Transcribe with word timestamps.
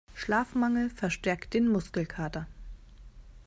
Schlafmangel 0.15 0.89
verstärkt 0.89 1.53
den 1.53 1.67
Muskelkater. 1.67 2.47